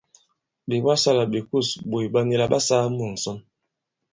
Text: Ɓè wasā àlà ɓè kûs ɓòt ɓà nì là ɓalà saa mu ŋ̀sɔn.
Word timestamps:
Ɓè 0.67 0.75
wasā 0.85 1.09
àlà 1.13 1.23
ɓè 1.31 1.39
kûs 1.49 1.69
ɓòt 1.89 2.05
ɓà 2.13 2.19
nì 2.27 2.35
là 2.39 2.45
ɓalà 2.51 2.65
saa 2.67 2.83
mu 2.95 3.03
ŋ̀sɔn. 3.13 3.37